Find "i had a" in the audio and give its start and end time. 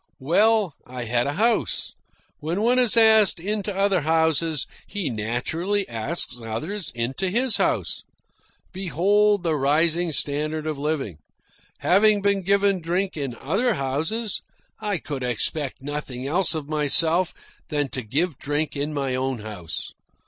0.87-1.33